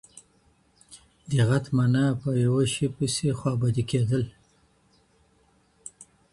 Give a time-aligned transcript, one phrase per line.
[1.31, 4.23] دېغت مانا په يو شي پسي خوابدی کېدل.